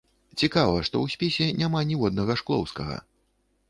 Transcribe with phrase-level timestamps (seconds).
[0.39, 3.03] Цікава, што ў спісе няма ніводнага шклоўскага.